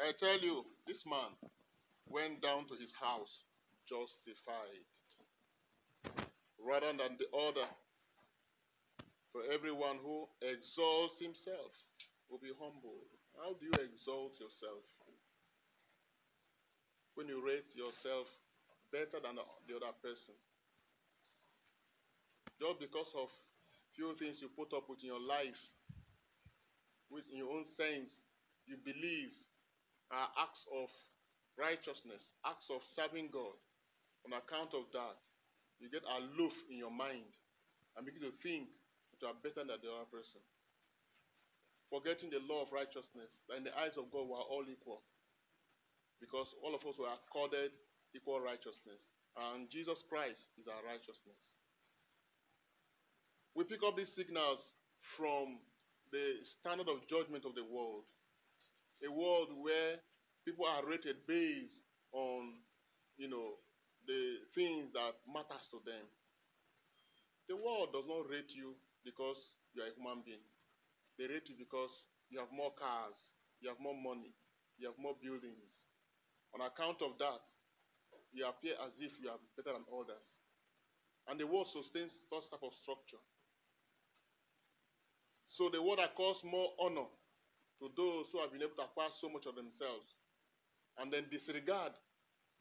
[0.00, 1.36] I tell you, this man
[2.08, 3.44] went down to his house
[3.84, 4.86] justified
[6.56, 7.68] rather than the other.
[9.32, 11.70] For everyone who exalts himself
[12.28, 13.06] will be humbled.
[13.38, 14.82] How do you exalt yourself?
[17.14, 18.26] When you rate yourself
[18.90, 20.34] better than the other person.
[22.58, 23.28] Just because of
[23.94, 25.60] few things you put up with in your life,
[27.10, 28.10] with in your own sense,
[28.66, 29.30] you believe
[30.10, 30.90] are acts of
[31.58, 33.56] righteousness, acts of serving God.
[34.26, 35.16] On account of that,
[35.80, 37.30] you get aloof in your mind
[37.96, 38.68] and begin to think
[39.14, 40.42] that you are better than the other person.
[41.88, 45.02] Forgetting the law of righteousness, that in the eyes of God we are all equal.
[46.20, 47.72] Because all of us were accorded
[48.14, 49.00] equal righteousness.
[49.34, 51.42] And Jesus Christ is our righteousness.
[53.56, 54.60] We pick up these signals
[55.16, 55.58] from
[56.12, 58.06] the standard of judgment of the world.
[59.00, 59.96] A world where
[60.44, 61.80] people are rated based
[62.12, 62.60] on,
[63.16, 63.56] you know,
[64.06, 66.04] the things that matters to them.
[67.48, 69.38] The world does not rate you because
[69.72, 70.44] you are a human being.
[71.18, 71.90] They rate you because
[72.28, 73.16] you have more cars,
[73.60, 74.32] you have more money,
[74.78, 75.74] you have more buildings.
[76.54, 77.40] On account of that,
[78.32, 80.26] you appear as if you are better than others.
[81.28, 83.22] And the world sustains such type of structure.
[85.48, 87.10] So the world accords more honor
[87.80, 90.04] to those who have been able to acquire so much of themselves
[91.00, 91.92] and then disregard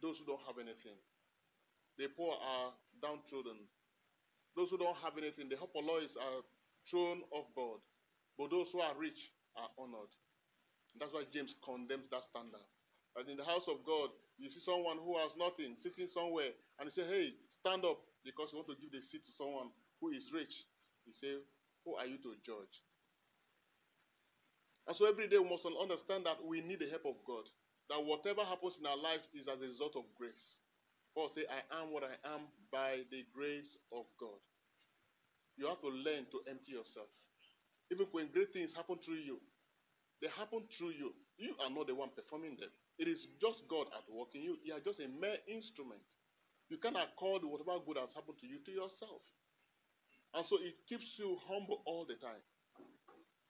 [0.00, 0.94] those who don't have anything.
[1.98, 2.70] The poor are
[3.02, 3.66] downtrodden.
[4.54, 6.42] Those who don't have anything, the hoi polloi are
[6.86, 7.82] thrown off board.
[8.38, 9.18] But those who are rich
[9.58, 10.10] are honored.
[10.98, 12.62] That's why James condemns that standard.
[13.14, 16.86] But in the house of God, you see someone who has nothing sitting somewhere, and
[16.86, 20.14] you say, Hey, stand up because you want to give the seat to someone who
[20.14, 20.54] is rich.
[21.06, 21.42] You say,
[21.84, 22.74] Who are you to judge?
[24.88, 27.44] And so every day we must understand that we need the help of God.
[27.92, 30.56] That whatever happens in our lives is as a result of grace.
[31.12, 34.40] Paul say, I am what I am by the grace of God.
[35.60, 37.12] You have to learn to empty yourself.
[37.92, 39.40] Even when great things happen through you,
[40.20, 41.12] they happen through you.
[41.36, 42.72] You are not the one performing them.
[42.98, 44.56] It is just God at work in you.
[44.64, 46.04] You are just a mere instrument.
[46.68, 49.22] You cannot accord whatever good has happened to you to yourself.
[50.34, 52.42] And so it keeps you humble all the time.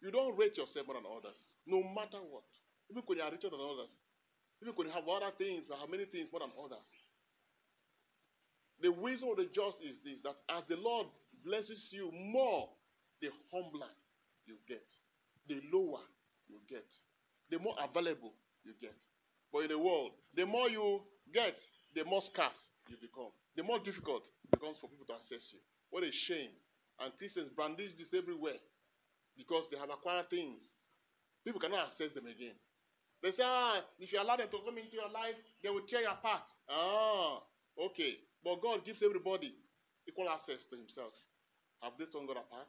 [0.00, 2.48] You don't rate yourself more than others, no matter what.
[2.90, 3.92] Even when you are richer than others,
[4.62, 6.86] even when you have other things, you have many things more than others.
[8.80, 11.06] The wisdom of the just is this that as the Lord
[11.44, 12.68] blesses you more,
[13.20, 13.92] the humbler
[14.46, 14.84] you get,
[15.48, 16.00] the lower
[16.48, 16.88] you get,
[17.50, 18.32] the more available
[18.64, 18.96] you get.
[19.52, 21.00] But in the world, the more you
[21.32, 21.56] get,
[21.94, 22.56] the more scarce
[22.88, 23.32] you become.
[23.56, 25.60] The more difficult it becomes for people to access you.
[25.90, 26.50] What a shame.
[27.00, 28.60] And Christians brandish this everywhere
[29.40, 30.60] because they have acquired things.
[31.48, 32.52] People cannot access them again.
[33.24, 36.04] They say, ah, if you allow them to come into your life, they will tear
[36.04, 36.44] you apart.
[36.68, 37.40] Ah,
[37.88, 38.20] okay.
[38.44, 39.56] But God gives everybody
[40.04, 41.16] equal access to Himself.
[41.80, 42.68] Have they torn God apart?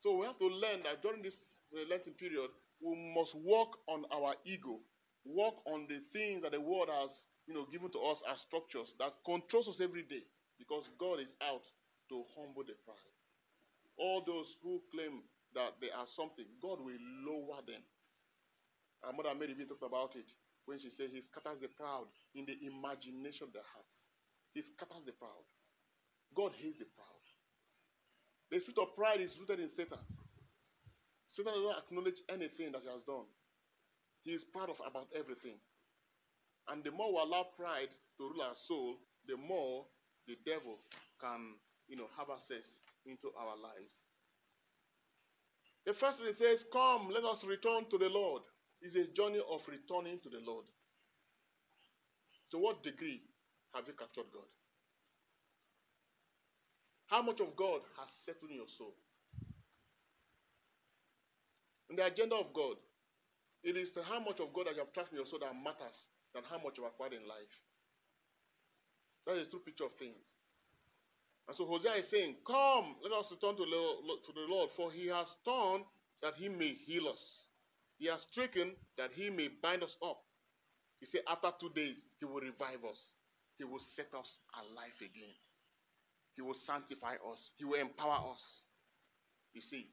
[0.00, 1.36] So we have to learn that during this
[1.72, 2.48] Lenten period,
[2.80, 4.80] we must work on our ego,
[5.28, 7.12] work on the things that the world has,
[7.44, 10.24] you know, given to us as structures that controls us every day,
[10.56, 11.64] because God is out
[12.08, 13.19] to humble the proud.
[14.00, 15.20] All those who claim
[15.52, 16.96] that they are something, God will
[17.28, 17.84] lower them.
[19.04, 20.32] Our mother Mary even talked about it
[20.64, 24.00] when she said, He scatters the proud in the imagination of their hearts.
[24.56, 25.44] He scatters the proud.
[26.32, 27.24] God hates the proud.
[28.50, 30.00] The spirit of pride is rooted in Satan.
[31.28, 33.28] Satan does not acknowledge anything that he has done.
[34.24, 35.60] He is proud of about everything.
[36.68, 38.96] And the more we allow pride to rule our soul,
[39.28, 39.86] the more
[40.26, 40.78] the devil
[41.20, 41.56] can,
[41.88, 42.66] you know, have access
[43.06, 43.94] into our lives.
[45.86, 48.42] The first one says, Come, let us return to the Lord.
[48.82, 50.64] It's a journey of returning to the Lord.
[52.50, 53.22] So, what degree
[53.74, 54.48] have you captured God?
[57.06, 58.94] How much of God has settled in your soul?
[61.90, 62.76] In the agenda of God,
[63.62, 66.06] it is how much of God that you have trapped in your soul that matters
[66.34, 67.54] than how much you have acquired in life.
[69.26, 70.39] That is the true picture of things.
[71.50, 75.26] And so Hosea is saying, Come, let us return to, the Lord, for he has
[75.44, 75.82] torn
[76.22, 77.18] that he may heal us.
[77.98, 80.22] He has stricken that he may bind us up.
[81.00, 83.02] He said, After two days, he will revive us.
[83.58, 84.30] He will set us
[84.62, 85.34] alive again.
[86.36, 87.42] He will sanctify us.
[87.58, 88.42] He will empower us.
[89.52, 89.90] You see.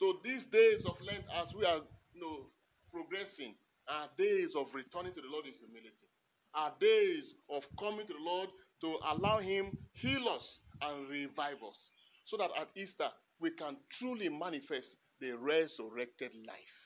[0.00, 1.84] So these days of Lent, as we are
[2.16, 2.48] you know,
[2.88, 3.52] progressing,
[3.92, 6.08] are days of returning to the Lord in humility.
[6.54, 8.48] Are days of coming to the Lord
[8.80, 11.78] to allow Him heal us and revive us.
[12.26, 13.08] So that at Easter
[13.40, 14.88] we can truly manifest
[15.20, 16.78] the resurrected life.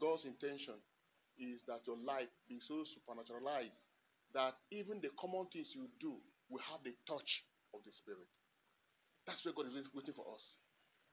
[0.00, 0.74] God's intention
[1.38, 3.78] is that your life be so supernaturalized
[4.34, 6.18] that even the common things you do
[6.50, 7.44] will have the touch
[7.74, 8.28] of the Spirit.
[9.26, 10.44] That's where God is waiting for us.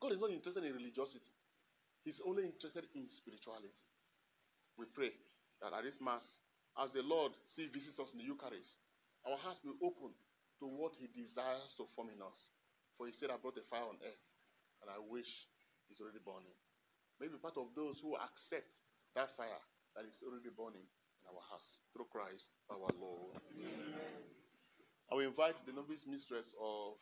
[0.02, 1.32] God is not interested in religiosity,
[2.04, 3.84] He's only interested in spirituality.
[4.78, 5.16] We pray
[5.62, 6.24] that at this Mass,
[6.78, 8.76] as the Lord see visits us in the Eucharist,
[9.26, 10.14] our hearts will open
[10.62, 12.40] to what He desires to form in us.
[12.98, 14.24] For He said, I brought a fire on earth,
[14.82, 15.28] and I wish
[15.90, 16.56] it's already burning.
[17.20, 18.72] Maybe part of those who accept
[19.16, 19.64] that fire
[19.96, 23.40] that is already burning in our hearts through Christ our Lord.
[23.56, 24.36] Amen.
[25.08, 27.00] I will invite the novice mistress of